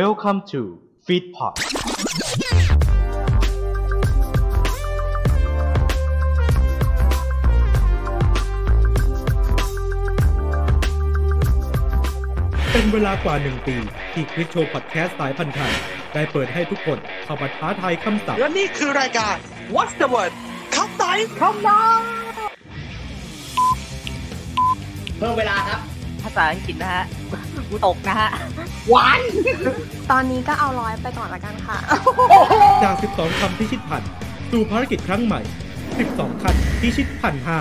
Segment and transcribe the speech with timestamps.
[0.00, 0.60] Welcome to
[1.06, 1.54] Feedpot
[12.70, 13.76] เป็นเวลากว่าหนึ่งปี
[14.12, 15.72] ที่คลิกโชว์พอดแคสต์สายพันธุ์ไทย
[16.14, 19.36] ได้เปิดให้ทุกคนเข้ามาท้าทายคำศัพท์ และนี่คือรายการ
[19.74, 20.32] What's the word
[20.74, 21.04] คำไหน
[21.40, 22.02] คำนั้น
[25.18, 25.80] เพิ่มเวลาครับ
[26.22, 27.04] ภาษาอังกฤษนะฮะ
[27.86, 28.30] ตกนะฮะ
[30.10, 31.76] ตอนนี้ก็เอาร้อยไปก่อนละกันค่ะ
[32.84, 34.02] จาก 12 คำที่ชิดพัน
[34.50, 35.40] สู่ภารกิจครั้งใหม่
[35.90, 37.58] 12 คันที่ชิดพันห้า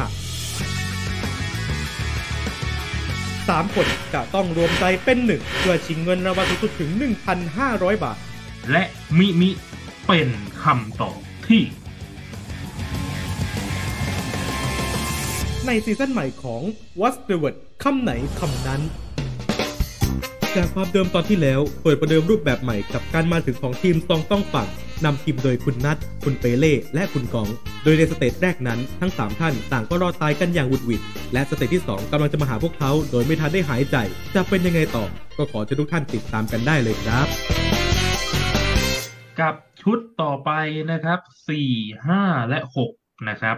[3.49, 6.89] สามคนจะต้องรวมใจเป็นหนึ่งเพื่อชิงเงินรางวัลสูงสุดถึง
[7.47, 8.17] 1,500 บาท
[8.71, 8.83] และ
[9.17, 9.49] มิมิ
[10.07, 10.29] เป็น
[10.63, 11.63] คำตอบที่
[15.65, 16.61] ใน season ใหม่ของ
[16.99, 18.81] What's the word คำไหนคำนั้น
[20.57, 24.67] จากความเดิมตอนที่แล้ว เปิดประเดิมรูปแบบใหม่กับการมาถึงของทีมซองต้องปั่น
[25.05, 27.49] นำทีมโดยคุณนัท คุณเปเล่ และคุณกอง
[27.83, 31.01] โดยใน stage แรกนั้นทั้ง 3 ท่านต่างก็รอดตายกันอย่างหวุดหวิด
[31.33, 33.97] และ stage ที่ 2กำลังจะมาหาพวกเขา โดยไม่ทันได้หายใจ
[34.35, 35.05] จะเป็นยังไงต่อ
[35.37, 37.27] ก็ขอเชิญทุกท่านติดตามกันได้เลยครับ
[39.39, 40.51] กับชุดต่อไป
[40.91, 41.19] นะครับ
[41.49, 41.69] สี่
[42.07, 42.91] ห้าและหก
[43.29, 43.57] นะครับ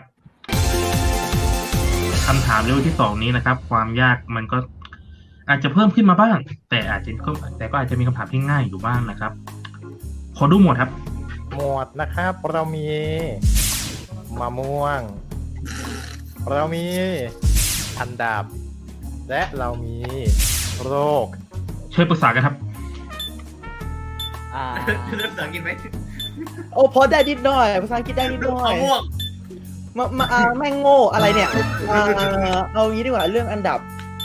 [2.26, 4.58] คำถามเลเวลที่สองนี้นะครับ ความยากมันก็
[5.50, 6.38] อาจจะเพิ่มขึ้นมาบ้าง
[6.70, 9.32] แต่อาจจะก็แต่ก็อาจจะมีคำถามที่ง่ายอยู่บ้างนะครับ
[10.38, 10.90] ขอดูหมวดครับ
[11.54, 12.88] หมวดนะครับ เรามี
[14.40, 15.02] มะม่วง
[16.52, 16.86] เรามี
[18.00, 18.44] อันดับ
[19.30, 19.96] และเรามี
[20.86, 20.94] โร
[21.26, 21.28] ค
[21.94, 22.56] ช่วยปรึกษากันครับ
[24.56, 24.66] อ่า
[25.18, 25.70] เริ่มภาษาอังกฤษไหม
[26.74, 29.02] โอ้พอได้นิดหน่อยภาษาอังกฤษได้นิดหน่อยมะม่วง
[29.98, 31.50] มามาอ่าแม่งโง่อะไรเนี่ย
[31.92, 32.02] อ่า
[32.74, 33.80] เอางี้ดีกว่าเรื่องอันดับ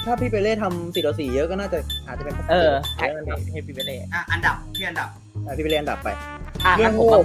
[0.05, 5.09] ถ้าพี่ไปเล่ทำสี่ต่อสี่เยอะก็น่าจะอาจจะเป็นเออใช่ให้อันดับให้พี่ไปเล่อะอันดับที่อันดับ
[5.47, 6.09] อะพี่ไปเล่นอันดับไป
[6.65, 7.21] อะเรื่งั้อนงผมโง่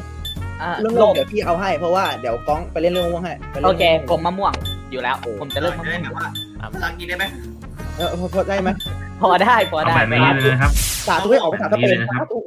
[0.62, 4.54] อ่าเรื่องโลโง่กเดี๋ยวพี่เอาให้เพราะว่าเดี๋ยวก้องไปเล่นเรื่องม่วงให้ไปล่นโอเครื่องผมมะม่วง
[4.92, 6.27] อยู่แล้ว ผมจะเริ่มมะจะม่ได้วงแบบว่า
[6.73, 7.26] ภาษาอังกฤษได้ไหม
[7.98, 8.70] เออพอพอได้ไหม
[9.22, 10.72] พอได้พอเอาได้แบบนี้เลยนะครับ
[11.08, 12.39] สาธุให้ออกภาษาสเปนแบบนี้เลยนะครับสาธุ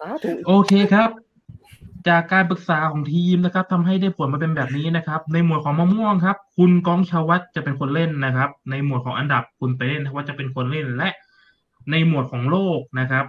[0.00, 1.08] สาธุโอเคครับ
[2.08, 11.08] จากการปรึกษาของทีมนะครับทำให้ได้ผลมาเป็นแบบนี้นะครับ ในหมวดของมะม่วงครับ คุณก้องชาววัฒน์จะเป็นคนเล่นนะครับ ในหมวดของอันดับคุณเต้นว่าจะเป็นคนเล่นและ
[11.90, 13.24] ในหมวดของโลกนะครับ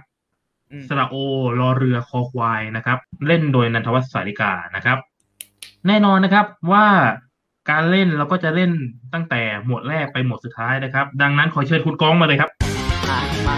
[0.70, 1.14] อืมสระโอ
[1.60, 4.98] รอเรือคอควายนะครับ เล่นโดยนันทวัฒน์สาริกานะครับ
[5.86, 6.86] แน่นอนนะครับว่า
[7.70, 8.70] การเล่นเราก็จะเล่น
[9.14, 12.50] ตั้งแต่หมวดแรกไปหมวดสุดท้ายนะครับ ดังนั้นขอเชิญคุณก้องมาเลยครับ
[13.10, 13.56] อะมา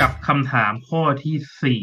[0.00, 1.82] กับคำถามข้อที่สี่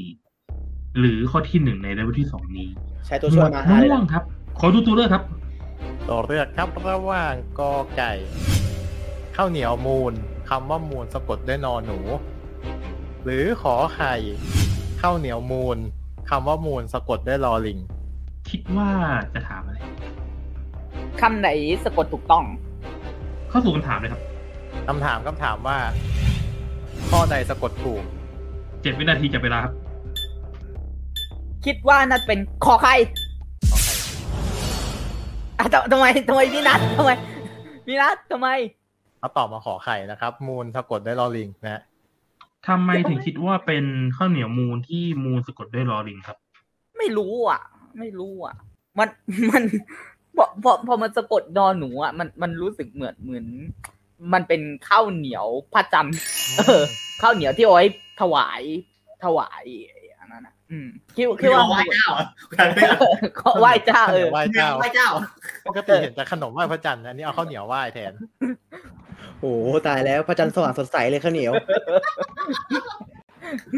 [1.00, 2.70] หรือข้อที่หนึ่งในเลเวลที่สองนี้
[3.06, 4.24] ใช้ตัวช่วยมาะให้เลยม่วงครับ
[4.60, 5.24] ขอดูตัวเลือกครับ
[6.10, 8.14] ตัวเลือกครับระหว่างกอไก่
[9.36, 10.14] ข้าวเหนียวมูล
[10.50, 12.00] คำว่ามูลสะกดด้วยนอหนู
[13.24, 14.16] หรือขอไข่
[15.02, 15.78] ข้าวเหนียวมูล
[16.30, 17.80] คำว่ามูลสะกดด้วยลอลิง
[18.50, 18.90] คิดว่า
[19.34, 19.78] จะถามอะไร
[21.22, 21.50] คำไหน
[21.84, 22.44] สะกดถูกต้อง
[23.50, 24.22] เข้าสู่คำถามเลยครับ
[24.88, 25.78] คำถามคำถามว่า
[27.10, 28.04] ข้อใดสะกดถูก
[28.82, 29.74] เจ็ดวินาทีจับเวลาครับ
[31.66, 32.92] คิดว่านั่นเป็นขอใคร
[33.72, 33.94] ขอไข่
[35.60, 37.12] อะทำทำไมทำไมพี่นัททำไม
[37.86, 38.48] พี่นัททำไม
[39.20, 41.82] เขาตอบมาขอไข่นะครับ มูลสะกดด้วยลอลิงนะ
[42.68, 43.86] ทำไมถึงคิดว่าเป็น
[44.18, 46.38] ข้าวเหนียวมูลที่มูลสะกดด้วยลอลิงครับ
[46.98, 47.62] ไม่รู้อะ
[48.00, 48.56] ไม่รู้อะ
[48.98, 49.10] มัน
[49.50, 49.64] มัน
[50.38, 53.46] พอพอพอมันสะกดดอหนูอะมันมันรู้สึกเหมือนเหมือน
[54.34, 56.18] มันเป็นข้าวเหนียวพระจันทร์
[56.58, 56.84] เออ
[57.22, 57.86] ข้าวเหนียวที่เอาไว้
[58.22, 58.62] ถวาย
[59.24, 59.95] ถวายอันนั้นอะอืม
[61.16, 62.28] คิดคิดว่าไหว้เจ้าอะ
[63.40, 65.10] ก็ไหว้เจ้าเออไหว้เจ้าไหว้เจ้า
[65.68, 68.14] ปกติเห็นแต่ขนมไหว้พระจันทร์นะอันนี้เอาข้าวเหนียวไหว้แทน
[69.40, 71.54] โอ้โหตายแล้วพระจันทร์สว่างสดใสเลยข้าวเหนียว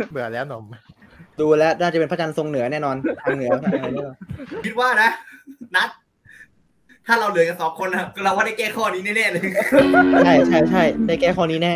[0.10, 0.66] เบื่อแล้วหนม
[1.40, 4.16] ดูแล้วน่าจะเป็นพระจันทร์ทรงเหนือแน่นอนทางเหนือทางเหนือแน่นอน
[4.66, 5.10] คิดว่านะ
[5.76, 5.90] นัด
[7.08, 9.42] ถ้าเราเหลือกันสองคนนะเราว่าได้แก้ข้อนี้แน่ๆเลย
[10.24, 11.74] ใช่ใช่ใช่ได้แก้ข้อนี้แน่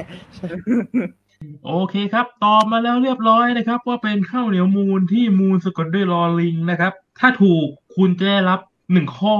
[1.66, 7.66] โอเคครับ ตอบมาแล้วเรียบร้อยนะครับ ว่าเป็นข้าวเหนียวมูลที่มูลสะกดด้วยลอลิงนะครับ ถ้าถูก
[7.96, 8.60] คุณจะได้รับ
[8.92, 9.36] หนึ่งข้อ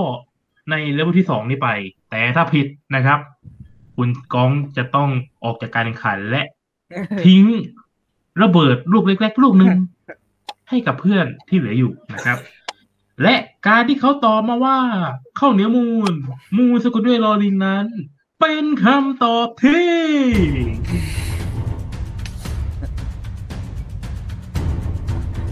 [0.70, 1.70] ในเลเวลที่สองนี้ไป
[2.12, 3.20] แต่ถ้าผิดนะครับ
[3.96, 5.10] คุณก้องจะต้อง
[5.44, 6.42] ออกจากการแข่งขันและ
[7.26, 7.44] ทิ้ง
[8.42, 9.72] ระเบิดลูกเล็ก ๆ ลูกหนึ่ง
[10.70, 12.38] ให้กับเพื่อนที่เหลืออยู่นะครับ
[13.24, 13.36] และ
[13.68, 14.78] การที่เขาตอบมาว่า
[15.40, 16.14] ข้าวเหนียวมูล
[16.58, 17.86] มูลสะกดด้วยลอลิงนั้น
[18.42, 19.92] เป็นคำตอบที่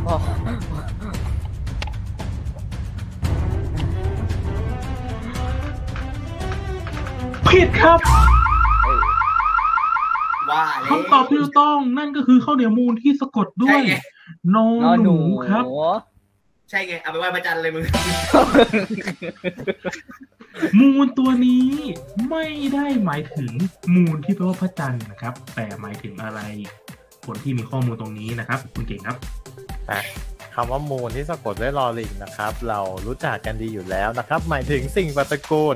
[0.09, 0.17] อ๋อ
[7.49, 7.99] ผิดครับ
[10.49, 13.93] ว่าแคำตอบที่ถูกต้องนั่นก็คือข้าวเหนียวมูลที่สะกดด้วใช่ยไง
[14.55, 15.17] นอนอหหนูนู
[15.47, 15.63] ครับ
[16.69, 17.83] ใช่ไง เอาไปไหว้พระจันทร์เลยมึง
[20.79, 21.65] มูลตัวนี้
[22.29, 23.51] ไม่ได้หมายถึง
[23.95, 26.39] มูลที่แปลว่าพระจันทร์นะครับ แต่หมายถึงอะไร
[27.25, 29.17] คนที่มีข้อมูลตรงนี้นะครับ คุณเก่งครับ
[29.91, 30.01] นะ
[30.55, 35.75] คำว่ามูลที่สะกดด้วยลอลิงนะครับ เรารู้จักกันดีอยู่แล้วนะครับ หมายถึงสิ่งปฏิกูล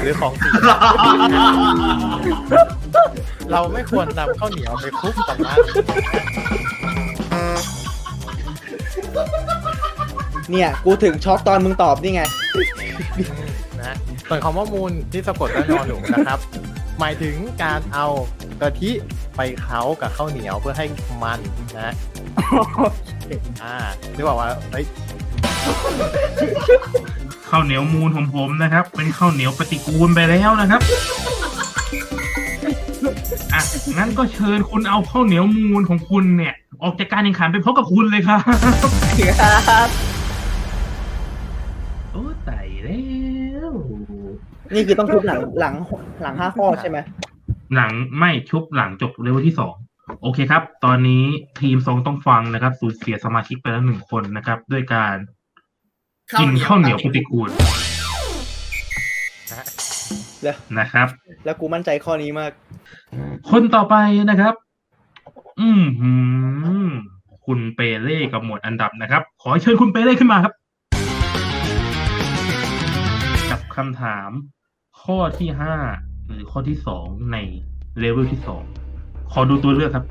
[0.00, 0.52] หรือของสิ่ง
[3.52, 5.58] เราไม่ควรนำข้าวเหนียวไปคลุกกับมัน
[10.50, 12.22] เนี่ย กูถึงช็อกตอนมึงตอบนี่ไง
[13.80, 13.96] นะ
[14.28, 16.38] ส่วนคำว่ามูลที่สะกดด้วยนอนหนูนะครับ
[17.00, 18.06] หมายถึงการเอา
[18.60, 18.90] กะทิ
[19.36, 20.86] ไปเคล้ากับข้าวเหนียวเพื่อให้
[21.22, 21.40] มัน
[21.76, 21.94] นะ
[23.62, 23.76] อ่า
[24.14, 24.84] ที่บอกว่าเฮ้ย
[27.48, 30.80] ข้าวเหนียวมูลของผมนะครับ เป็นข้าวเหนียวปฏิกูลไปแล้วนะครับ
[33.54, 33.62] อะ
[33.98, 38.40] งั้นก็เชิญคุณเอาข้าวเหนียวมูลของคุณเนี่ย ออกจากการแข่งขันไปพบกับคุณเลยครับ
[39.40, 39.88] ครับ
[42.12, 43.00] โอ้ตายแล้
[43.70, 43.72] ว
[44.74, 45.74] นี่คือต้องทุบหลังหลัง
[46.22, 46.98] หลังห้าข้อใช่ไหม
[47.74, 49.74] หลังไม่ชุบหลังจบเลเวลที่สอง
[50.22, 51.24] โอเคครับ ตอนนี้
[51.60, 55.16] ทีมทรงต้องฟังนะครับสูญเสียสมาชิกไปแล้วหนึ่งคนนะครับ ด้วยการ
[56.40, 57.50] กินข้าวเหนียวปฏิกูล
[60.42, 61.08] แล้วนะครับ
[61.44, 62.52] แล้วกูมั่นใจข้อนี้มาก
[63.50, 63.96] คนต่อไป
[64.30, 64.54] นะครับ
[65.60, 66.10] อืมหื
[66.88, 66.90] ม
[67.46, 70.52] คุณเปเล่กับหมวดอันดับนะครับ ขอเชิญคุณเปเล่ขึ้นมาครับ
[73.50, 74.30] กับคำถาม
[75.02, 75.74] ข้อที่ห้า
[76.28, 77.36] หรือข้อที่สองใน
[77.98, 78.64] เลเวลที่สอง
[79.34, 80.06] ขอดูตัวเลือกครับ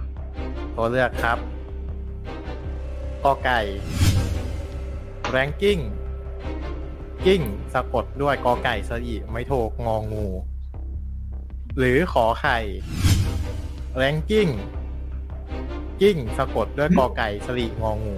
[0.77, 1.37] ตัวเลือกครับ
[3.23, 3.61] กอไก่
[5.35, 5.81] ranking
[7.25, 7.41] กิ้ง
[7.73, 9.53] สะกดด้วยกอไก่สระอีไม่โท
[9.85, 10.27] งองู
[11.77, 12.59] หรือขอไข่
[14.01, 14.51] ranking
[16.01, 18.15] กิ้งสะกดด้วยกอไก่สระอีงองู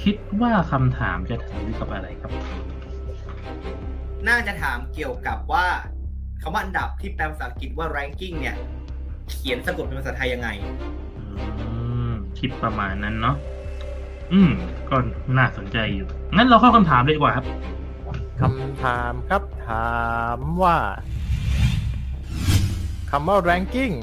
[0.00, 2.32] คิดว่าคำถามจะถึงกับอะไรครับ
[4.28, 5.66] น่าจะถามเกี่ยวกับว่า
[6.42, 8.56] คำว่าอันดับที่แปลภาษาอังกฤษว่า ranking เนี่ย
[9.30, 10.48] เขียนสะกดเป็นภาษาไทยยังไง
[11.18, 11.68] อื
[12.10, 13.36] มคิดประมาณนั้นเนาะ
[14.32, 14.52] อืม
[14.90, 14.96] ก็
[15.38, 17.46] น่าสนใจอยู่ งั้นเราเข้าคำถามเลยดีกว่าครับ
[18.40, 19.98] คำถามครับ ถา
[20.36, 20.76] มว่า
[23.10, 23.94] คำว่า ranking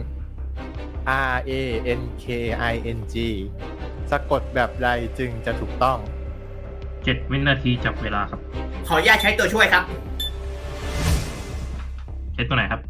[1.33, 1.51] R A
[1.99, 2.25] N K
[2.71, 3.15] I N G
[4.11, 4.87] สะกดแบบใด
[5.19, 5.97] จึงจะถูกต้อง
[7.03, 8.39] เจ็ดวินาทีจับเวลาครับ
[8.87, 9.83] ขออนุญาตใช้ตัวช่วยครับ
[12.33, 12.81] ใช้ตัวไหนครับ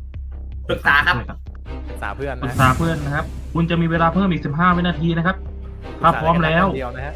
[0.70, 1.16] ปรึกษาครับ
[1.90, 5.36] ปรึกษาเพื่อนปรึนะกษาเพื่อนนะครับ คุณจะมีเวลาเพิ่มอีกสิบห้าวินาทีนะครับ
[6.02, 7.14] ถ้าพร้อมแล้ว เดียวนะฮะ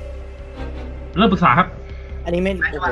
[1.17, 1.67] เริ่มปรึกษาครับ
[2.25, 2.89] อันนี้ไม่ไม่โอ้ไม่โห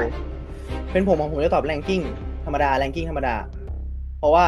[0.91, 2.01] เป็นผมของผมจะตอบแรงกิ้ง
[2.45, 3.35] ธรรมดาแรงกิ้งธรรมดา
[4.19, 4.45] เพราะว่า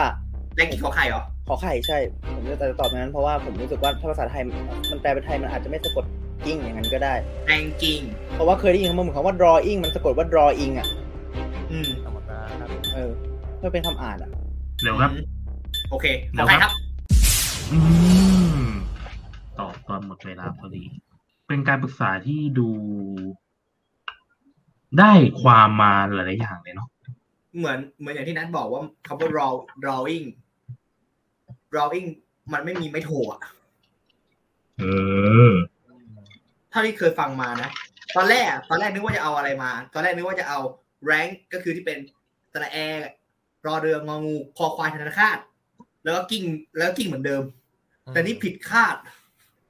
[0.55, 1.97] แรงกี่ขอไข่เหรอ ขอไข่ใช่
[2.35, 4.43] ผมจะตอบอย่างนั้นเพราะว่าผมรู้สึกว่าถ้าภาษาไทย
[4.91, 6.05] มันแปลเป็นไทยมันอาจจะไม่สะกด
[6.45, 7.13] กิ้งอย่างนั้นก็ได้
[7.51, 8.03] ranking
[8.33, 10.87] เพราะว่าเคยได้ยินคำว่าเหมือนคำว่า drawing มันสะกดว่า drawing อะ
[11.71, 13.11] อืมธรรมดาครับเออ
[13.61, 14.29] ถ้าเป็นคำอ่านอะ
[14.83, 15.11] เร็วครับ
[15.91, 16.71] โอเคเดี๋ขอยวไข่คครัรับ บ
[17.71, 17.79] อื
[18.67, 18.69] ม
[19.59, 20.83] ตอบตอนหมดเวลาพอดี
[21.47, 22.69] เป็นการปรึกษาที่ดู
[24.99, 25.11] ได้
[25.41, 26.89] ความมาหลายๆอย่างเลยเนาะ
[27.57, 30.25] เหมือนเหมือนอย่างที่นัทบอกว่าคำว่า draw drawing
[31.73, 32.07] drawing
[32.53, 33.41] มันไม่มีไม่โทอะ
[34.79, 34.83] เอ
[35.51, 35.53] อ
[36.69, 37.69] เท่าที่เคยฟังมานะ
[38.15, 40.59] ตอนแรกอะตอนแรกนึกว่าจะเอาอะไรมา ตอนแรกนึกว่าจะเอา
[41.09, 41.97] rank ก็คือที่เป็น
[42.53, 42.77] ตระแอ
[43.65, 45.37] รอเรืององูคอควายธนาคาต
[46.03, 46.43] แล้วก็กิ้ง
[46.77, 47.43] แล้วก็กิ้งเหมือนเดิม
[48.11, 48.95] แต่นี่ผิดคาด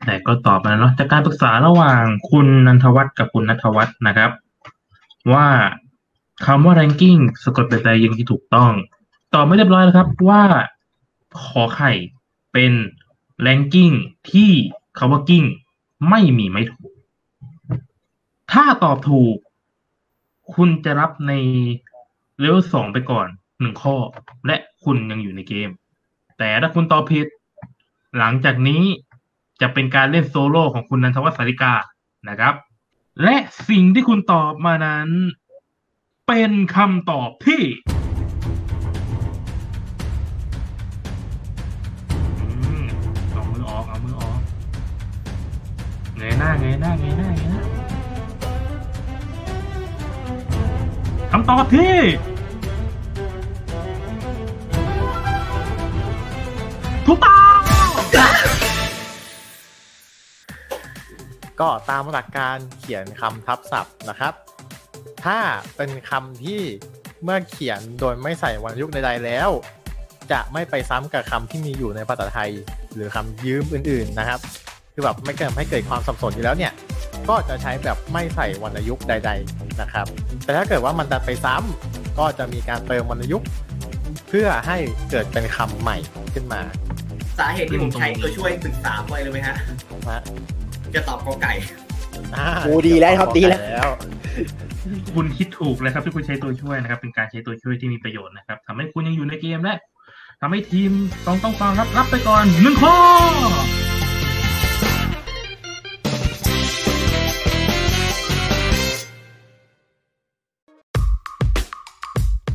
[0.06, 4.32] แต่ก็ตอบมาแล้วเนาะจากการปรึกษาระหว่างคุณนันทวัฒน์กับคุณนัทวัฒน์นะครับ
[5.34, 5.48] ว่า
[6.46, 8.72] คำว่า ranking สะกดเป็นใจยังที่ถูกต้อง
[9.34, 10.44] ตอบไม่เรียบร้อยแล้วครับว่า
[11.44, 11.92] ขอไข่
[12.54, 12.74] เป็น
[13.46, 13.94] ranking
[14.32, 14.52] ที่
[14.98, 15.44] คำว่ากิ้ง
[16.10, 16.92] ไม่มีไม่ถูก
[18.52, 19.36] ถ้าตอบถูก
[20.54, 21.34] คุณจะรับใน
[22.40, 23.28] เลเวลสองไปก่อน
[23.60, 23.96] หนึ่งข้อ
[24.48, 25.70] และคุณยังอยู่ในเกม
[26.38, 27.28] แต่ถ้าคุณตอบผิด
[28.18, 28.84] หลังจากนี้
[29.62, 31.74] จะเป็นการเล่นโซโล่ของคุณนันทวัฒน์สาริกา
[32.30, 32.54] นะครับ
[33.24, 33.36] และ
[33.70, 35.10] สิ่งที่คุณตอบมานั้น
[36.28, 37.64] เป็นคำตอบที่
[42.40, 42.48] อื
[42.84, 42.86] ม
[43.32, 44.40] เอามือออกเอามือออก
[46.18, 47.62] เงยหน้าเงยหน้าเงยหน้าเงยหน้า
[51.32, 51.96] คำตอบที่
[61.62, 64.34] ก็ตามหลักการเขียนคำทับศัพท์นะครับ
[65.26, 65.40] ถ้า
[65.76, 66.62] เป็นคำที่
[67.24, 69.50] เมื่อเขียนโดยไม่ใส่วรรณยุกต์ใดๆแล้ว
[70.32, 72.52] จะไม่ไปซ้ำกับคำที่มีอยู่ในภาษาไทย
[72.94, 74.40] หรือคำยืมอื่นๆนะครับ
[74.94, 76.74] คือแบบไม่เกิดให้เกิดความสับสนอยู่แล้วเนี่ย
[77.30, 80.06] ก็จะใช้แบบไม่ใส่วรรณยุกต์ใด ๆนะครับ
[80.44, 83.48] แต่ถ้าเกิดว่ามันดันไปซ้ำก็จะมีการเติมวรรณยุกต์
[84.30, 84.78] เพื่อให้
[85.12, 85.98] เกิดเป็นคำใหม่
[86.34, 86.62] ขึ้นมา
[87.40, 89.56] สาเหตุที่ผมใช้ตัวช่วยศึกษาไว้เลยไหมฮะ
[90.10, 90.22] นะ
[90.96, 91.54] จะตอบกอไก่
[92.36, 93.90] อ่าโอ้ดีแล้วครับดีแล้วแล้ว
[95.14, 99.78] คุณคิดถูกเลยครับที่คุณใช้ตัวช่วยนะครับ เป็นการใช้ตัวช่วยที่มีประโยชน์นะครับทำให้คุณยังอยู่ในเกมและ
[100.42, 100.92] ทำให้ทีม
[101.26, 102.98] ต้องต้องฟังครับรับไปก่อนหนึ่งข้อ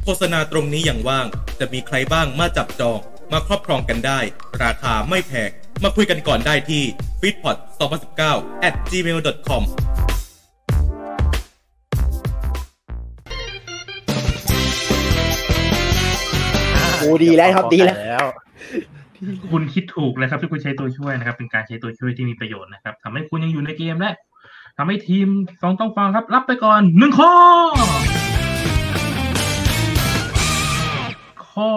[0.05, 1.26] โฆษณาตรงนี้อย่างว่าง
[1.61, 2.99] จะมีใครบ้างมาจับจอง
[3.33, 4.19] มาครอบครองกันได้
[4.62, 5.50] ราคาไม่แพง
[5.83, 6.83] มาคุยกันก่อนได้ที่
[7.21, 7.57] f e e d p o t
[8.11, 9.62] 2019 at gmail.com
[16.99, 18.26] โอ้ดีแล้วครับดีแล้วแล้ว
[19.50, 24.12] คุณคิดถูกเลยครับที่คุณใช้ตัวช่วยนะครับ เป็นการใช้ตัวช่วยที่มีประโยชน์นะครับทำให้คุณยังอยู่ในเกมและ
[24.78, 25.26] ทำให้ทีม
[25.62, 27.33] ต้องต้องฟังครับ รับไปก่อนหนึ่งข้อ
[31.54, 31.70] ข้อ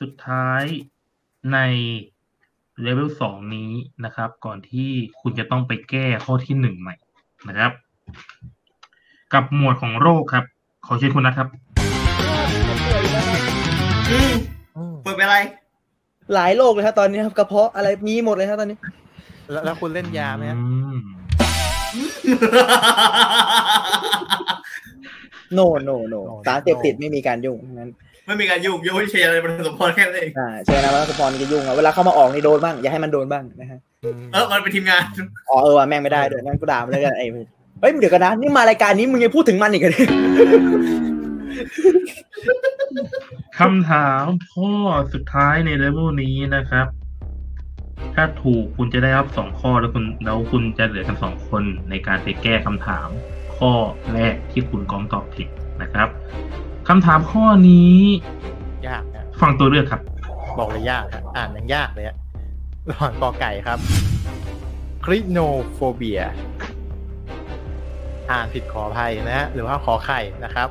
[0.00, 0.62] สุดท้าย
[1.52, 1.58] ใน
[2.82, 3.70] เลเวลสองนี้
[4.04, 6.94] นะครับ ก่อนที่คุณจะต้องไปแก้ข้อที่หนึ่งใหม่
[7.48, 7.72] นะครับ
[9.32, 10.44] กับหมวดของโรคครับ
[10.86, 11.48] ขอเชิญคุณนะครับ
[14.10, 14.18] อื
[14.92, 15.38] มเปิดเป็นอะไร
[16.34, 18.78] หลายโรคเลยครับตอนนี้ครับกระเพาะอะไรมีหมดเลยครับตอนนี้
[19.50, 20.58] แล้วแล้วคุณเล่นยาไหมฮะ
[25.54, 26.14] โนโนโน
[26.46, 27.90] สารเสพติดไม่มีการยุ่งทั้งนั้น
[28.28, 33.78] ไม่มีการยุ่งยุ่งเชียร์อะไรบนสมพรแค่นั้นเองอ่าใช่นะว่าสปอนจะยุ่งอะเวลาเข้ามาออกนี่โดนบ้างอย่าให้มันโดนบ้างนะฮะ
[34.32, 35.02] เออมันเป็นทีมงาน
[35.48, 37.26] อ๋อเออว่ะแม่งไม่ได้ด้วยงั้นกูด่ามันเลยกันไอ้
[37.80, 40.08] เฮ้ยเดี๋ยวกันนะนี่มารายการนี้มึงยังพูดถึงมันอีกเหรอเนี่ย
[43.58, 44.70] คำถามข้อ
[45.12, 46.86] สุดท้ายในเลเวลนี้นะครับ
[48.14, 53.08] ถ้าถูกคุณจะได้รับสองข้อแล้วคุณแล้วคุณจะเหลือกันสองคนในการไปแก้คำถาม
[53.58, 53.72] ข้อ
[54.14, 55.48] แรกที่คุณก้องตอบผิด
[55.82, 56.08] นะครับ
[56.88, 57.96] คำถามข้อนี้
[58.88, 60.00] ยากนะฟังตัวเลือกครับ
[60.58, 62.16] บอกเลยยากครับอ่านยังยากเลยอะ
[62.90, 63.78] ระหว่างกอไก่ครับ
[65.04, 66.22] clinophobia
[68.30, 70.68] อ่านผิดขออภัยนะฮะหรือว่าขอไข่นะครับ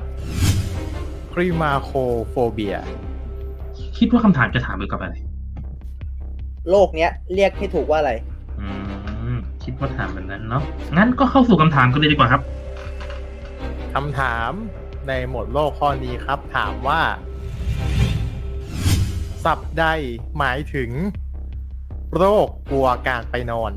[1.34, 1.92] คริมาโค
[2.30, 2.76] โฟเบีย
[3.98, 5.16] คิดว่าคำถามจะถามเกี่ยวกับอะไร
[6.70, 8.12] โลกเนี้ยเรียกให้ถูกว่าอะไร
[8.60, 8.68] อื
[9.36, 10.64] ม คิดว่าถามแบบนั้นเนาะ
[10.98, 12.42] งั้นก็เข้าสู่คำถามกันเลยดีกว่าครับ
[13.94, 14.54] คำถาม
[15.08, 17.02] ในหมวดโลกข้อนี้ครับ ถามว่า
[19.44, 19.86] สับใด
[20.38, 20.90] หมายถึง
[22.16, 23.72] โรคกลัวการไปนอน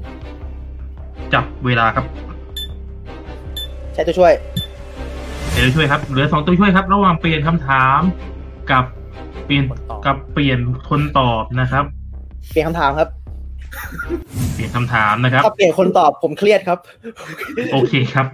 [1.35, 2.05] จับเวลาครับ
[3.95, 4.33] ใช้ตัวช่วย
[5.53, 8.01] เดี๋ยวช่วยครับเหลือสองตัวช่วยครับ ระหว่างเปลี่ยนคำถาม
[8.71, 8.85] กับ
[9.47, 10.59] เปลี่ยนคนตอบ กับเปลี่ยน
[10.89, 11.85] คนตอบนะครับ
[12.51, 13.09] เปลี่ยนคำถามครับ
[14.55, 16.79] เปลี่ยนคำถามนะครับ ถ้าเปลี่ยนคนตอบผมเครียดครับ
[17.73, 18.27] โอเคครับ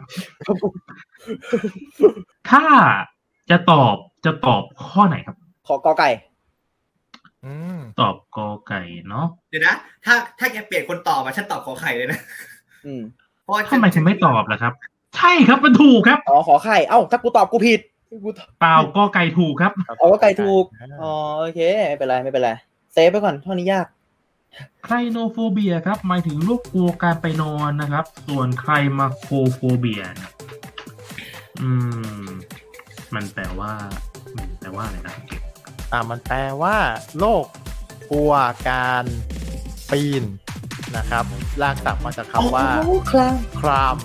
[2.51, 2.65] ถ้า
[3.51, 6.11] จะตอบจะตอบข้อไหนครับ ขอกอไก่
[7.45, 12.21] อืมตอบกอไก่เนาะเดี๋ยวนะ ถ้าถ้าแกเปลี่ยนคนตอบมาฉันตอบขอไข่เลยนะ
[12.87, 13.03] อืม
[13.43, 14.73] เพราะว่าทำไมคุณไม่ตอบล่ะครับ
[15.17, 17.81] ใช่ครับมันถูกครับอ๋อขอไข่เอ้าถ้ากูตอบกูผิด
[18.25, 20.65] กูตอบเปล่ากอไก่ถูกครับเอ้ากอไก่ถูก
[21.03, 22.51] อ๋อโอเคไม่เป็นไรไม่เป็นไร
[22.93, 23.87] save ไปก่อนเท่านี้ยาก
[24.85, 30.33] clinophobia ครับหมายถึงโรคกลัวการไปนอนนะครับ ส่วน climacophobia เนี่ย
[31.63, 31.71] อื
[32.23, 32.27] ม
[33.15, 33.73] มันแปลว่า
[34.37, 35.25] มันแปลว่าอะไรนะครับ
[35.93, 36.77] อ่ามันแปลว่า
[37.19, 37.45] โรค
[38.11, 38.33] กลัว
[38.69, 39.05] การ
[39.91, 40.25] ปีน
[40.97, 41.25] นะครับ
[41.63, 43.97] ลากศัพท์มาจากคำว่าโอ้คลามคราม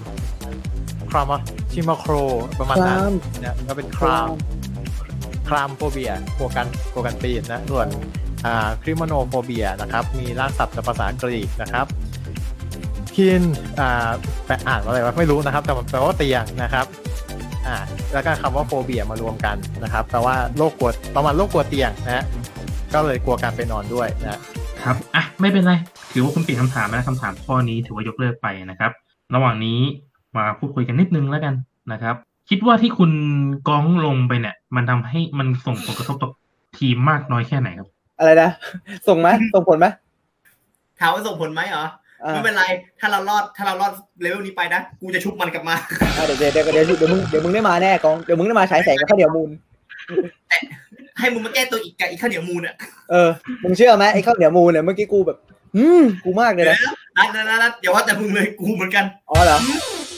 [1.09, 1.31] คราม
[1.71, 2.13] ชิมาโคร
[2.59, 4.27] ประมาณนั้นครามนะก็เป็นคราม
[5.49, 8.30] ครามโฟเบียกลัวกันกลัวกันปีนนะส่วนอ่า
[8.81, 11.85] คริมโนโฟเบียนะครับ มีรากศัพท์จากภาษากรีกนะครับ
[13.15, 13.41] คิน
[13.79, 14.11] อ่า
[14.45, 16.85] แปลอ่านว่าอะไรวะไม่รู้นะครับ แต่มันแปลว่าเตียงนะครับ
[17.67, 17.77] อ่า
[18.13, 22.23] แล้วก็คำว่าโฟเบียมารวมกันนะครับแปลว่าโรคกลัวประมาณโรคกลัวเตียงนะฮะ
[22.93, 24.39] ก็เลยกลัวการไปนอนด้วยนะ
[24.83, 25.73] ครับอะไม่เป็นไร
[26.11, 28.91] ถือว่าคุณเปลี่ยนคำถามนะคำถามข้อนี้ถือว่ายกเลิกไปนะครับ
[29.35, 29.79] ระหว่างนี้
[30.37, 31.53] มาพูดคุยกันนิดนึงแล้วกัน
[31.91, 32.15] นะครับ
[32.49, 33.11] คิดว่าที่คุณ
[33.67, 36.29] ก้องลงไปเนี่ย มันทำให้มันส่งผลกระทบต่อ
[36.77, 37.89] ทีมมากน้อยแค่ไหนครับ
[38.21, 38.49] อะไรนะ
[39.07, 39.87] ส่งไหมส่งผลไหม
[40.99, 41.85] ถามว่าส่งผลไหมเหรอ
[42.23, 42.65] อ่าไม่เป็นไร
[42.99, 45.75] ถ้าเรารอด ถ้าเรารอดเลเวลนี้ไปนะ กูจะชุบมันกลับมา
[46.17, 49.49] อะเดี๋ยวเดี๋ยวเดี๋ยวเดี๋ยวเดี๋ยวมึง เดี๋ยวมึงได้มาแน่กอง เดี๋ยวมึงได้มาฉายแสงกับข้าวเหนียวมูล
[51.19, 52.75] ให้มึงมาแก้ตัวอีกกับอีกข้าวเหนียวมูลอะ
[53.11, 53.29] เออ
[53.63, 55.37] มึงเชื่อไหมไอ้ข้าวเหนียวมูลเนี่ยเมื่อกี้กูแบบ
[55.75, 56.79] อืม กูมากเลยเดี๋ยวนะ
[57.17, 59.57] นะนัดนัดนัดอย่าว่าแต่มึงเลยกูเหมือนกัน อ๋อเหรอ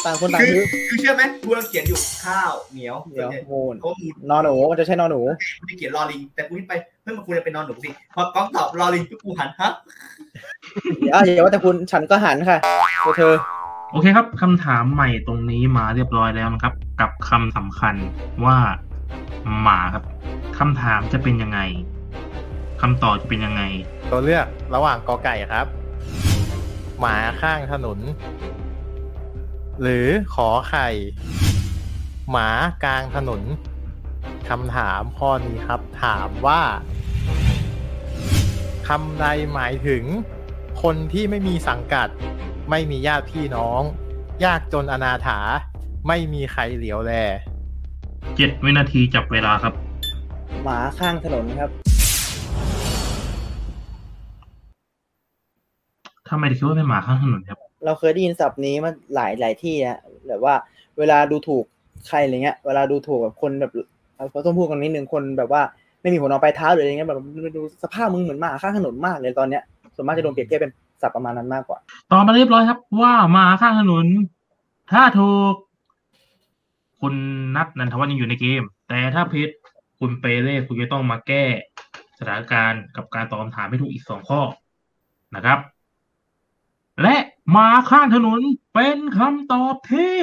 [0.06, 5.22] ต่างคนต่างคือซื้อคือเชื่อไหมกูกำลังเขียนอยู่ข้าวเหนียวเดี๋ยวส่นใหญ่มูนเขามูนนอนหนูมันจะใช่นอนหนู
[5.60, 9.72] กูจะเขียนรอลิง แต่กูคิดไปเฮ้ยมันควรจะเป็นนอนหนูสิพอกล้องตอบรอลิงปุ๊บกูหันฮะ
[11.00, 12.58] เดี๋ยวอย่าว่าแต่คุณฉันก็หันค่ะ
[13.06, 13.34] ตัวเธอ
[13.92, 17.96] โอเคครับคำถามใหม่ตรงนี้มาเรียบร้อยแล้วนะครับ กับคำสำคัญ
[18.46, 18.58] ว่า
[19.62, 20.04] หมาครับ
[20.60, 21.60] คำถามจะเป็นยังไง
[22.82, 23.62] คำตอบจะเป็นยังไง
[24.12, 24.46] ตัวเลือก
[24.76, 25.68] ระหว่างกอไก่ครับ
[27.00, 28.00] หมาข้างถนน
[29.82, 30.90] หรือขอไข่
[32.32, 32.50] หมา
[32.84, 33.42] กลางถนน
[34.50, 36.62] คำถามข้อนี้ครับ ถามว่า
[38.88, 40.04] คำใดหมายถึง
[40.84, 42.08] คนที่ไม่มีสังกัด
[42.70, 43.82] ไม่มีญาติพี่น้อง
[44.46, 45.40] ยากจนอนาถา
[46.08, 47.12] ไม่มีใครเหลียวแล
[48.36, 49.74] เจ็ดวินาทีจับเวลาครับ
[50.64, 51.70] หมาข้างถนนครับ
[56.30, 59.98] ทำไมถึงคิดว่าเป็นหมาข้างถนนครับ เราเคยได้ยินศัพท์นี้มาหลายหลายที่อะ
[60.28, 60.56] แบบว่า
[61.00, 61.66] เวลาดูถูก
[62.08, 63.72] ใครอะไรเงี้ย เวลาดูถูกแบบคนแบบ
[64.16, 65.62] เอาเขาต้องพูดกันนิดนึงคนแบบว่า
[66.02, 67.20] ไม่มีหัวนอนปลายเท้าหรืออะไรเงี้ยแบบ
[67.58, 69.64] ดูสภาพมึงเหมือนหมาข้างถนนมากเลยตอนเนี้ย
[69.96, 70.72] ส่วนมากจะโดนเปรียบเทียบเป็น
[71.02, 71.80] ศัพท์ประมาณนั้นมากกว่า
[72.12, 74.06] ตอบมาเรียบร้อยครับ ว่ามาข้างถนน
[74.92, 75.54] ถ้าถูก
[77.02, 77.16] คุณ
[77.56, 79.50] นัทนันทวัฒน์ยังอยู่ในเกม แต่ถ้าผิด
[80.00, 81.44] คุณเปเล่คุณจะต้องมาแก้
[82.20, 84.42] สถานการณ์กับการตอบคำถามให้ถูกอีกสองข้อ
[85.36, 85.60] นะครับ
[87.02, 87.16] และ
[87.56, 88.42] มาข้างถนน
[88.74, 90.20] เป็นคำตอบที่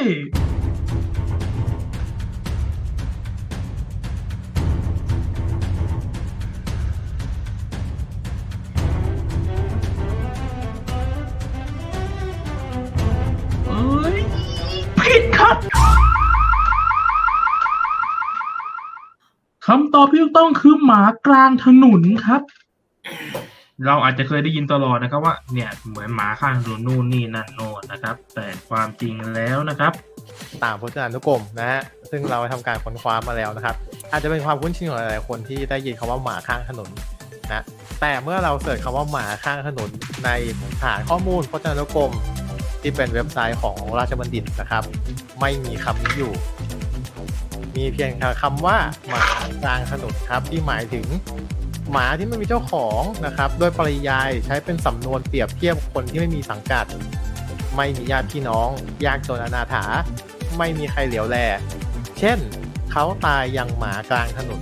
[13.67, 14.17] เอ้ย
[14.99, 15.57] ผิดครับ
[19.67, 22.43] คำตอบที่ถูกต้องคือหมากลางถนนครับ
[23.87, 29.93] เราอาจจะเคยได้ยินตลอดนะครับว่าเนี่ยเหมือนหมาข้างถนนนู่นนี่นั่นโน่นนะครับ แต่ความจริงแล้วนะครับ
[30.63, 33.77] ตามพจนานุกรมนะฮะซึ่งเราทำการค้นคว้ามาแล้วนะครับ
[34.11, 36.89] อาจจะเป็นความคุ้นชินของหลายๆคนที่ได้ยินคำว่าหมาข้างถนน
[37.53, 37.65] นะ
[38.01, 39.91] แต่เมื่อเราเสิร์ชคำว่าหมาข้างถนน
[40.25, 40.31] ใน
[40.83, 42.13] ฐานข้อมูลพจนานุกรม
[42.83, 44.83] ที่เป็นเว็บไซต์ของราชบัณฑิตนะครับ
[45.41, 46.33] ไม่มีคำนี้อยู่
[47.77, 48.77] มีเพียงค่คำว่า
[49.09, 49.25] หมา
[49.65, 51.07] กลางถนนครับที่หมายถึง
[51.93, 56.87] หมาที่ไม่มีเจ้าของนะครับ โดยปริยายใช้เป็นสำนวนเปรียบเทียบคนที่ไม่มีสังกัด
[57.77, 58.69] ไม่มีญาติพี่น้อง
[59.07, 59.85] ยากจนอนาถา
[60.59, 61.37] ไม่มีใครเหลียวแล
[62.19, 62.39] เช่น
[62.91, 64.61] เขาตายอย่างหมากลางถนน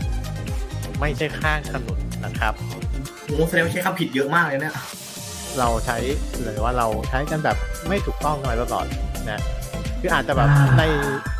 [1.00, 2.54] ไม่ใช่ข้างถนนนะครับ
[3.24, 4.74] โอ้แสดงว่าใช้คำผิดเยอะมากเลยเนี่ย
[5.58, 5.96] เราใช้
[6.42, 7.56] หรือว่าเราใช้กันแบบ
[7.88, 8.86] ไม่ถูกต้องกันมาตลอด
[9.30, 9.40] นะ
[10.00, 10.82] คืออาจจะแบบอ่าใน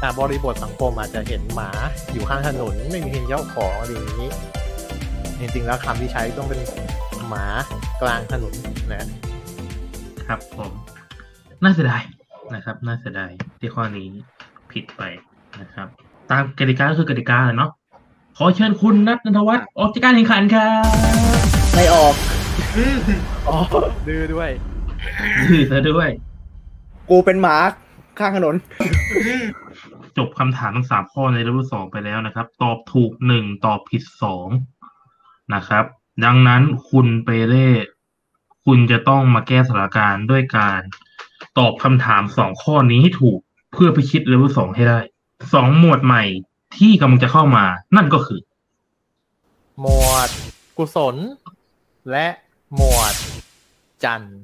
[0.03, 1.71] อ่าบริบทสังคมอาจจะเห็นหมา
[2.13, 4.31] อยู่ข้างถนนไม่มีเจ้าของอะไรอย่างนี้
[5.41, 6.61] จริงๆ แล้วคำที่ใช้ต้องเป็น
[7.29, 7.47] หมา
[8.03, 8.53] กลางถนน
[8.93, 9.05] นะ
[10.27, 10.73] ครับผม
[11.63, 12.03] น่าเสียดาย
[12.55, 14.09] นะครับ น่าเสียดายที่ข้อนี้
[14.73, 15.03] ผิดไป
[15.61, 15.89] นะครับ
[16.31, 17.71] ตามกติกาก็คือกติกาเลยเนาะ
[18.37, 20.85] ขอเชิญคุณนัทนันทวัฒน์ออกจากการแข่งขันครับ
[21.75, 22.15] ไม่ออก
[23.49, 23.57] อ๋อ
[24.09, 24.51] ดื้อด้วย
[25.51, 26.09] ดื้อซะด้วย
[27.11, 27.57] กูเป็นหมา
[28.19, 28.55] ข้างถนน
[30.19, 34.49] จบคำถามทั้งสามข้อในระดับสองไปแล้วนะครับ ตอบถูกหนึ่งตอบผิดสอง
[35.55, 35.85] นะครับ
[36.25, 37.69] ดังนั้นคุณเปเล่
[38.65, 40.81] คุณจะต้องมาแก้สถานการณ์ด้วยการ
[41.59, 43.39] ตอบคำถามสองข้อนี้ให้ถูก
[43.73, 44.99] เพื่อพิชิตเลเวลสองให้ได้
[45.55, 46.25] สองหมวดใหม่
[46.77, 47.65] ที่กำลังจะเข้ามา
[47.97, 48.41] นั่นก็คือ
[49.81, 50.31] หมวด
[50.79, 51.17] กุศล
[52.11, 52.27] และ
[52.75, 53.15] หมวด
[54.05, 54.39] จันทร์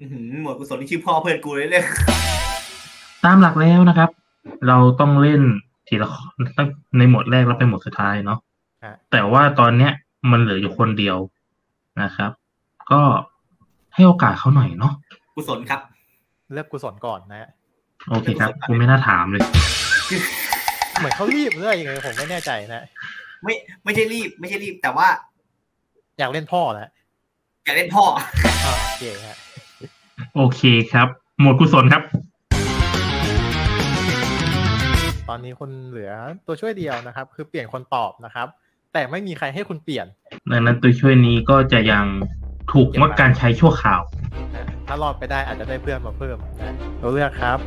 [0.00, 1.84] อื้อหือหมวดกุศลที่ชื่อพ่อเพื่อนกูเลยเลย
[3.24, 4.10] ตามหลักแล้วนะครับ
[4.68, 5.42] เราต้องเล่น
[5.88, 6.22] ทีละข้อ
[6.56, 6.68] ตั้ง
[6.98, 8.45] ในหมวดแรกแล้วไปหมวดสุดท้ายเนาะฮะ
[9.12, 9.92] แต่ว่าตอนเนี้ย
[10.30, 11.18] มันเหลืออยู่คนเดียว
[12.02, 12.30] นะครับ
[12.90, 13.00] ก็
[13.94, 14.92] ให้โอกาสเขาหน่อยเนาะ
[15.34, 15.80] กุศลครับ
[16.52, 17.50] เลือกกุศลก่อนนะฮะ
[18.08, 19.42] โอเคครับกูไม่น่าถามเลย
[20.98, 22.82] เหมือนเขารีบเรื่อยยังไงผมไม่แน่ใจนะ
[23.44, 25.08] ไม่ไม่ใช่รีบ ไม่ใช่รีบแต่ว่า
[26.18, 26.90] อยากเล่นพ่อนะ
[27.64, 28.04] อยากเล่นพ่อ
[28.64, 29.36] อ่าโอเคฮะ
[30.36, 31.08] โอเคครับ
[31.40, 32.02] หมวดกุศลครับ
[35.28, 36.12] ตอนนี้คุณเหลือ
[36.46, 38.48] ตัวช่วยเดียวนะครับ คือเปลี่ยนคนตอบนะครับ
[38.96, 40.06] แต่ไม่มีใครให้คุณเปลี่ยน
[40.52, 42.04] ดังนั้นตัวช่วยนี้ก็จะยัง
[42.72, 44.00] ถูกงดการใช้ชั่วคราว
[44.54, 47.58] นะถ้ารอดไปได้อาจจะได้เพื่อนมาเพิ่มนะเราเลือกครับ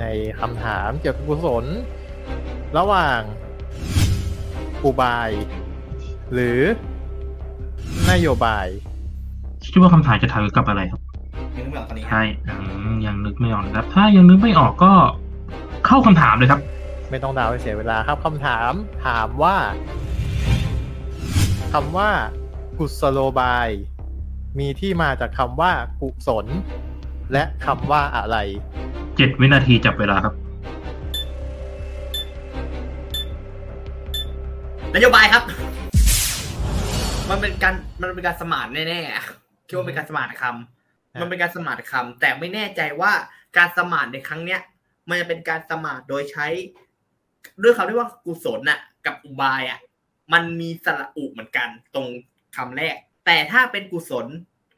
[0.00, 0.04] ใน
[0.40, 1.64] คำถามเกี่ยวกับกุศล
[2.78, 3.20] ระหว่าง
[4.84, 5.30] อุบาย
[6.32, 6.60] หรือ
[8.10, 8.66] นโยบาย
[9.72, 11.00] คิดว่าคำถามจะถามเกี่ยวกับอะไรครับ
[11.56, 12.54] ยังไม่ออกตอนนี้ใช่อื
[12.92, 14.92] มยังนึกไม่ออกนะครับ ถ้ายังนึกไม่ออกก็
[15.86, 16.60] เข้าคำถามเลยครับ
[17.10, 18.72] ไม่ต้องดาวให้เสียเวลาครับคำถาม
[19.06, 19.56] ถามว่า
[21.78, 22.12] คำว่า
[22.78, 23.68] กุศโลบาย
[24.58, 26.46] มีที่มาจากคำว่า กุศล
[27.32, 28.36] และคำว่าอะไร
[29.16, 30.34] เจ็ดวินาทีจับเวลาครับ
[34.94, 35.42] นโยบายครับ
[37.28, 39.24] มันเป็นการมันเป็นการสมานแน่ๆอะ
[39.66, 43.12] คิดว่าเป็นการสมานคำมันเป็นการสมานคำแต่ไม่แน่ใจว่า
[43.56, 44.60] การสมานในครั้งเนี้ย
[45.08, 46.46] มันจะเป็นการสมานโดยใช้
[47.62, 49.80] ด้วยคำที่ว่ากุศลน่ะ กับอุบายอะ
[50.32, 52.06] มันมีสระอุเหมือนกันตรง
[52.56, 54.26] คำแรก แต่ถ้าเป็นกุศล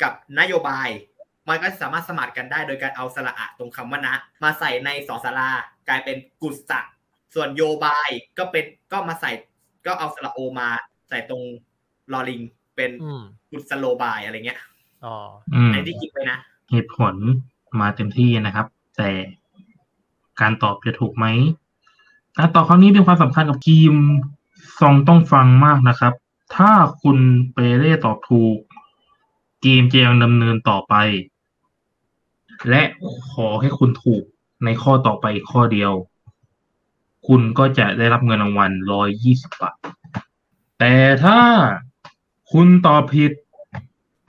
[0.02, 0.88] กับนโยบาย
[1.48, 5.48] มันก็สามารถสมานกันได้โดยการเอาสระอะตรงคำว่านะ มาใส่ในสองสารา
[5.88, 6.80] กลายเป็นกุศะ
[7.34, 9.30] ส่วนโยบายก็เป็นก็มาใส่
[9.86, 10.68] ก็เอาสระโอมา
[11.08, 11.42] ใส่ตรง
[12.12, 12.40] ลอลิง
[12.76, 14.60] เป็นอืมกุศโลบายอะไรเงี้ย
[15.04, 15.14] อ๋อ
[15.54, 16.38] อืมในที่คิดไปนะ
[16.72, 17.14] เหตุผล
[17.80, 19.08] มาเต็มที่นะครับ แต่
[20.40, 21.26] การตอบจะถูกไหม
[22.38, 23.92] การตอบครั้งนี้เป็นความสำคัญกับทีม
[24.80, 26.12] ซองต้องฟังมากนะครับ
[26.56, 27.18] ถ้าคุณ
[27.52, 28.56] เปเร่ตอบถูก
[29.62, 30.94] เกมจะยังดำเนินต่อไป
[32.68, 32.82] และ
[33.30, 34.22] ขอให้คุณถูก
[34.64, 35.92] ในข้อต่อไปอีกข้อเดียว
[37.26, 39.76] คุณก็จะได้รับเงินรางวัลร้อยยี่สิบบาท
[40.78, 41.40] แต่ถ้า
[42.52, 43.32] คุณตอบผิด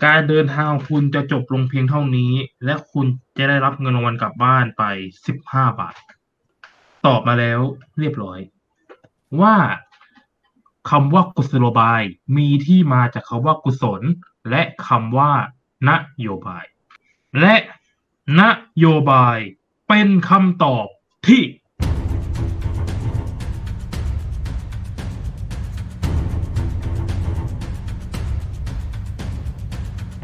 [0.06, 2.32] การเดินทางของคุณจะจบลงเพียงเท่านี้
[2.66, 3.06] และคุณ
[3.38, 4.84] จะได้รับเงินรางวัลกลับบ้านไป
[5.26, 5.96] สิบห้าบาท
[7.06, 7.60] ตอบมาแล้ว
[8.00, 8.40] เรียบร้อย
[9.42, 9.56] ว่า
[10.90, 12.02] คำว่ากุศโลบาย
[12.38, 14.02] มีที่มาจากคำว่ากุศล
[14.50, 15.32] และคำว่า
[15.90, 16.66] นโยบาย
[17.40, 17.56] และ
[18.42, 18.44] น
[18.80, 19.38] โยบาย
[19.88, 20.86] เป็นคำตอบ
[21.28, 21.44] ที่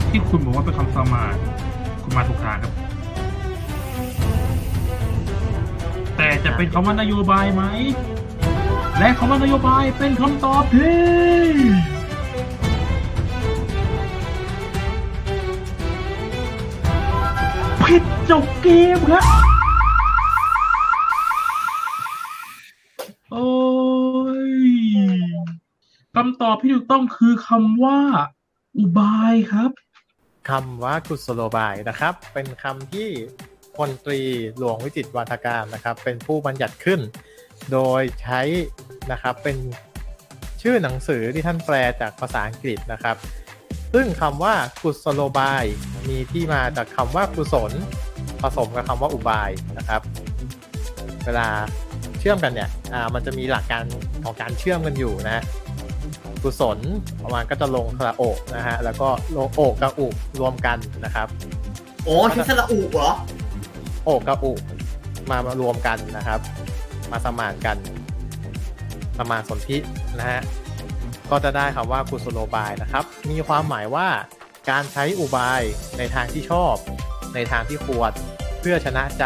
[0.09, 1.23] ที่คุณบอกว่าเป็นคำสมา
[2.03, 2.73] คุณมาถูกทางครับ
[6.17, 7.63] แต่จะเป็นคำว่านโยบายไหม
[9.03, 11.03] และคำว่านโยบายเป็นคำตอบที่
[17.83, 19.25] ผิดจบเกมครับ
[23.31, 23.47] โอ้
[24.51, 24.53] ย
[26.15, 27.99] คำตอบที่ถูกต้องคือคำว่า
[28.77, 29.71] อุบายครับ
[30.49, 33.09] คำว่ากุศโลบายนะครับ เป็นคำที่
[33.75, 34.21] พลตรี
[34.57, 37.01] หลวงวิจิตวาทการนะครับ เป็นผู้บัญญัติขึ้น
[37.71, 38.41] โดยใช้
[39.11, 39.57] นะครับเป็น
[40.61, 43.15] ชื่อหนังสือที่ท่านแปลจากภาษาอังกฤษนะครับ
[43.93, 45.63] ซึ่งคำว่ากุศโลบาย
[46.09, 47.71] มีที่มาจากคำว่ากุศล
[48.41, 50.01] ผสมกับคำว่าอุบายนะครับ
[51.25, 51.47] เวลา
[52.19, 53.83] เชื่อมกันเนี่ยอ่ามันจะมีหลักการ
[54.23, 55.43] ของการเชื่อมกันอยู่นะ
[56.43, 56.77] กุศล
[57.23, 60.07] ประมาณก็จะลงสระโอกนะฮะแล้วก็โลโอกกับอุ
[60.39, 61.27] รวมกันนะครับ
[62.05, 63.11] โอ้ที่สระอุเหรอ
[64.05, 64.53] โอกกับอุ
[65.29, 66.39] มามารวมกันนะครับ
[67.13, 67.77] มาสมานกัน
[69.17, 69.77] สมานสนธิ
[70.19, 70.41] นะฮะ
[71.29, 74.07] ก็จะได้คำว่ากุศโลบายนะครับ มีความหมายว่า
[74.69, 75.61] การใช้อุบาย
[75.97, 76.75] ในทางที่ชอบ
[77.35, 78.11] ในทางที่ควร
[78.59, 79.23] เพื่อชนะใจ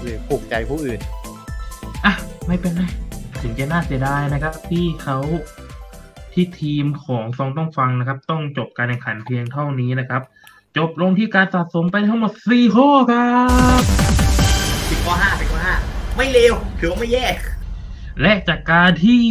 [0.00, 1.00] หรือปลุกใจผู้อื่น
[2.04, 2.14] อะ
[2.46, 2.84] ไม่เป็นไร
[3.42, 5.18] ถึงจะน่าเสียดายนะครับ ที่เขา
[6.32, 10.22] ที่ทีมของซองต้องฟังนะครับ ต้องจบการแข่งขันเพียงเท่านี้นะครับ
[10.76, 13.34] จบลงที่การสะสมไปทั้งหมดสี่ข้อครั
[13.80, 13.82] บ
[14.88, 15.69] สิบข้อห้าสิบข้อห้า
[16.22, 17.26] ไม่เลวถือว่าไม่แย่
[18.20, 19.24] และจากการที่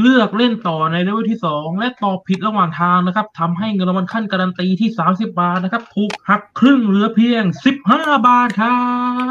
[0.00, 8.78] เลือกเล่นต่อในเลเวลที่สองและตอบผิดระหว่างทางนะครับทำให้เงินรางวัลขั้นการันตีที่สามสิบาทนะครับ ถูกหักครึ่งเหลือเพียงสิบห้าบาทครั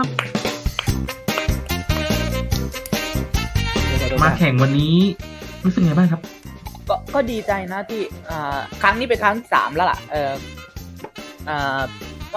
[0.04, 0.06] บ
[4.24, 4.98] มาแข่งวันนี้
[5.64, 6.22] รู้สึกไงบ้างครับ
[6.90, 10.34] ก็ก็ดีใจนะที่อ่าครั้งนี้เป็นครั้งที่สามแล้วล่ะ เออ
[11.50, 11.82] อ่า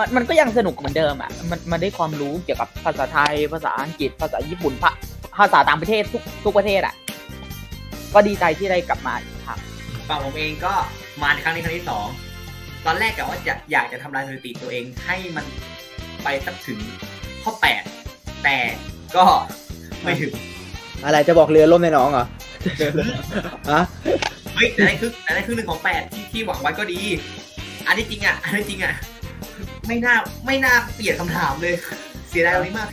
[0.00, 4.90] มันมันก็ยังสนุกเหมือนเดิมอะมันมันได้ความรู้เกี่ยวกับภาษาไทย ภาษาอังกฤษ ภาษาญี่ปุ่นภา
[5.38, 6.94] ภาษาต่างประเทศทุกทุกประเทศอะ
[8.14, 9.58] ก็ดีใจที่ได้กลับมาอีกครั้ง
[10.08, 10.72] ฝั่งผมเองก็
[11.22, 12.06] มาในครั้งนี้ครั้งที่สอง
[12.86, 15.44] ตอนแรกกะว่าจะอยากจะทำลายสถิติตัวเองให้มัน
[16.22, 16.78] ไปสักถึง
[17.42, 17.82] ข้อแปด
[18.44, 18.56] แต่
[19.16, 19.24] ก็
[20.02, 20.32] ไม่ถึง
[21.04, 22.26] อะไรจะบอกเรือล่มในหนองเหรอ
[23.72, 23.82] ฮะ
[24.54, 27.00] เฮ้ยแต่ได้ครึ่งแต่ได้ครึ่งหนึ่งของแปดที่ที่หวังไว้ก็ดี
[27.86, 28.94] อันนี้จริงอะ อันนี้จริงอะ
[29.90, 31.74] ไม่น่าไม่น่าเปลี่ยนคำถามเลย
[32.28, 32.88] เสียดายตรงนี้มาก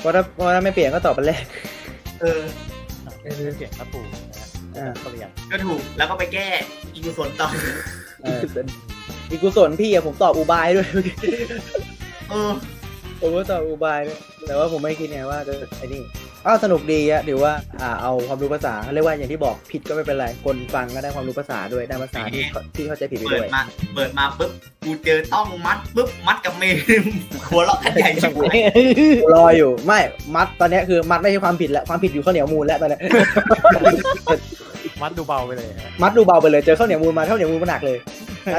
[0.00, 1.42] เพราะถ้าเพราะถ้าไม่เปลี่ยนก็ตอบไปแรก
[2.20, 2.40] เออ
[3.56, 6.46] เสียงก็ถูกนะฮะอ่าเปลี่ยนก็ถูกแล้วก็ไปแก้
[6.94, 7.48] อีกุศลต่อ
[8.22, 8.40] เออ
[9.30, 10.88] อีกุศลพี่อะผมตอบอุบายด้วย
[12.30, 12.50] เออ
[13.20, 16.02] ผมก็ตอบอุบายด้วยแต่ว่าผมไม่คิดไงว่าจะไอ้นี่
[16.46, 22.42] อ้าวสนุกดีอะถือว่าอ่าเอาความรู้ภาษาเรียกว่าอย่างที่บอกผิดก็ไม่เป็นไรคนฟังก็ได้ความรู้ภาษาด้วยได้ภาษาที่
[22.76, 23.62] ที่เข้าใจผิดไปเปิด้ดวยมา
[23.94, 24.50] เปิดมาปุ๊บ
[24.84, 26.76] กูเจอต้องมัดปุ๊บมัดกับเมย์
[27.50, 28.58] หัวเราะกันใหญ่ชิบหาย
[29.34, 30.00] รออยู่ไม่
[30.34, 33.00] มัดตอนเนี้ยคือมัดไม่ใช่ความผิดแล้วความผิดอยู่ข้าวเหนียวมูลแล้วตอนเนี้ย
[35.02, 37.98] มัดดูเบาไปเลยฮะมัดดูเบาไปเลย เจอข้าวเหนียวมูลมาข้าวเหนียวมูลมันหนักเลย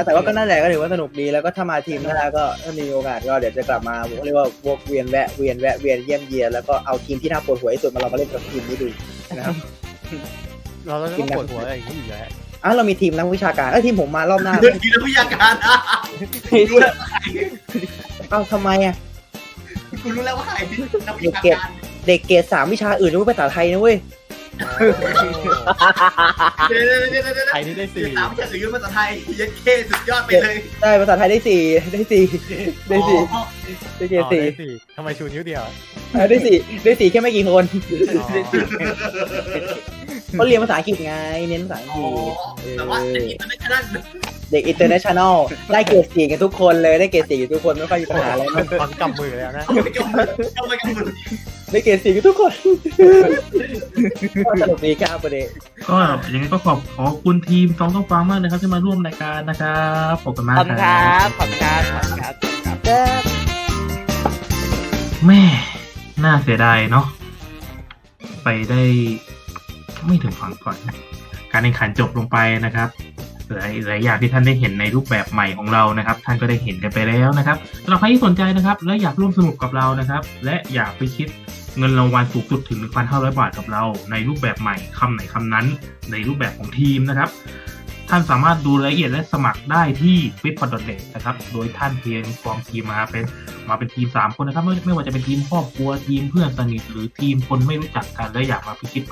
[0.04, 8.88] แต่ว่าก็นั่นแหละก็ถือว่าสนุกดีแล้วก็ถ้ามาทีมได้ก็ถ้ามีโอกาสก็เดี๋ยวจะกลับมาผมเรียกว่าวกเวียนแวะเวียนแวะเวียนเยี่ยมเยียนแล้วก็เอาทีมที่น่าปวดหัวที่สุดมาลองมาเล่นกับทีมนี้ดู
[9.36, 9.54] นะครับ
[10.86, 12.20] เราจะต้องปวดหัวอะไรอย่างนี้อยู่แล้ว
[12.64, 15.76] อะเรามีทีมนักวิชาการเอ้ยทีมผมมารอบหน้าทีนักวิทยาการนะ
[18.30, 18.94] เอ้าทำไมอะ
[20.02, 20.58] กูรู้แล้วว่าใคร
[21.08, 21.68] นักวิชาการ
[22.06, 23.96] เด็กเกรดสามวิชาอื่นรู้ภาษาไทยนะเว้ย
[26.68, 31.60] เดี๋ยวเดี๋ยวเดี๋ยวเดี๋ยวไทยนี่ได้สี่สามวิชาอื่นภาษาไทยยัดเคสุดยอดไปเลยได้ภาษาไทยได้สี่
[31.92, 32.24] ได้สี่
[32.88, 33.42] ได้สี่อ๋อ
[33.98, 35.72] ได้เกรดอ๋อสี่ได้สี่ทำไมชูนิ้วเดียวอะ
[36.12, 37.64] เออได้สี่ได้สี่แค่ไม่กี่คน
[38.12, 38.24] อ๋อ
[40.36, 41.14] เขาเรียนภาษาอังกฤษไง
[41.48, 42.06] เน้นภาษาอังอ๋กอ
[42.68, 43.84] ฤษแต่ว่าแต่อีกไม่ใช่นั่น
[44.50, 45.36] เด็ก international
[45.72, 51.10] ได้เกรดสี่กันทุกคนเลยได้เกรดสี่กันทุกคนไม่ค่อยมีปัญหาอะไรมากตอนกำมือแล้วนะเอาไปกำมือเอาไปกำมือ
[51.74, 52.52] ได้เกรดสี่กันทุกคน
[54.46, 55.48] ก็สนุกดีครับประเด็น
[55.88, 55.96] ก็
[56.30, 62.34] อย่างนี้ก็ขอบขอบคุณทีมสองต้องฟังมากนะครับที่มาร่วมรายการนะครับขอบคุณมากขอบคุณครับขอบคุณครับขอบคุณครับ
[65.26, 65.42] แม่
[66.24, 67.06] น่าเสียดายเนาะ
[68.44, 68.82] ไปได้
[70.06, 70.76] ไม่ถึงฝั่งก่อน
[71.52, 72.88] การแข่งขันจบลงไปนะครับ
[73.52, 81.28] หลายหลายอย่างที่ท่านได้เห็นในรูปแบบใหม่ของเรานะครับ ท่านก็ได้เห็นกันไปแล้วนะครับสำหรับใครที่สนใจนะครับ และอยากร่วมสนุกกับเรานะครับ และอยากไปคิด
[81.78, 82.78] เงินรางวัลสูงสุดถึง
[83.08, 85.66] 1,500 บาทกับเรา ในรูปแบบใหม่คำไหนคำนั้น
[86.10, 87.30] ในรูปแบบของทีมนะครับ
[88.10, 93.24] ท่านสามารถดูรายละเอียดและสมัครได้ที่ f i t p o d n e t นะครับ โดยท่านเพียงฟอร์มทีมมาเป็น
[93.68, 99.04] มาเป็นทีม 3 คนนะครับ ไม่ไม่ว่าจะเป็นทีมครอบครัวทีมเพื่อนสนิทหรือทีมคนไม่รู้จักกันและอยากมาพิชิต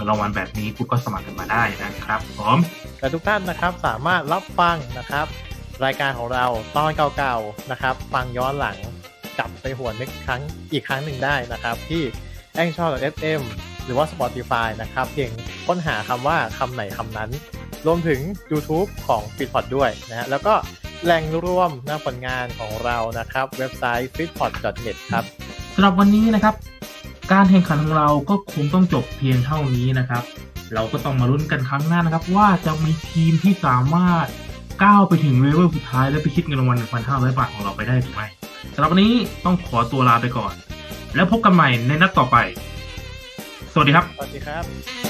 [0.00, 2.58] งินรางวัลแบบนี้คุณก็สมัครกันมาได้นะครับผม
[2.98, 5.26] แต่ทุกท่านนะครับสามารถรับฟังนะครับ
[5.84, 8.76] รายการของเราตอนเก่าๆนะครับ ฟังย้อนหลัง
[9.38, 12.02] กลับไปหวนนึกครั้งอีกครั้งหนึ่งได้นะครับ ที่
[12.60, 13.42] a n c h o r FM
[13.84, 15.30] หรือว่า Spotify นะครับ เพียง
[15.66, 17.30] ค้นหาคำว่าคำไหนคำนั้น
[17.86, 20.54] รวมถึง YouTube ของ f i t p o d ด้วยนะฮะแล้วก็
[21.04, 25.24] แหล่งรวมนะผลงานของเรานะครับ เว็บไซต์ f i t p o d net ครับ
[25.74, 26.54] สำหรับวันนี้นะครับ
[27.32, 30.22] การแข่งขันของเราก็คงต้องจบเพียงเท่านี้นะครับ
[30.74, 34.26] เราก็ต้องมาลุ้นกันครั้งหน้านะครับ ว่าจะมีทีมที่สามารถ
[34.84, 38.26] ก้าวไปถึงเลเวลสุดท้าย และไปคิดเงินรางวัล1,500 บาทของเราไปได้หรือไม่
[38.74, 39.14] สำหรับวันนี้
[39.44, 40.54] ต้องขอตัวลาไปก่อน
[41.14, 42.36] แล้วพบกันใหม่ในนัดต่อไป
[43.72, 45.09] สวัสดีครับ สวัสดีครับ